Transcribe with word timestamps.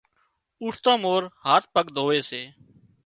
اُوٺتان 0.61 0.97
مورِ 1.03 1.23
هاٿ 1.45 1.63
پڳ 1.73 1.85
ڌووي 1.95 2.21
سي۔ 2.29 2.41